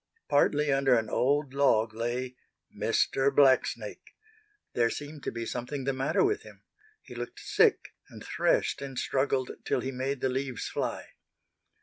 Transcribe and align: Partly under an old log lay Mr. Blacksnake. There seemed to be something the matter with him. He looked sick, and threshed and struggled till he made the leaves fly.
Partly 0.27 0.71
under 0.73 0.97
an 0.97 1.11
old 1.11 1.53
log 1.53 1.93
lay 1.93 2.35
Mr. 2.75 3.29
Blacksnake. 3.31 4.15
There 4.73 4.89
seemed 4.89 5.21
to 5.25 5.31
be 5.31 5.45
something 5.45 5.83
the 5.83 5.93
matter 5.93 6.23
with 6.23 6.41
him. 6.41 6.63
He 7.03 7.13
looked 7.13 7.39
sick, 7.39 7.89
and 8.09 8.23
threshed 8.25 8.81
and 8.81 8.97
struggled 8.97 9.51
till 9.63 9.81
he 9.81 9.91
made 9.91 10.21
the 10.21 10.27
leaves 10.29 10.67
fly. 10.67 11.09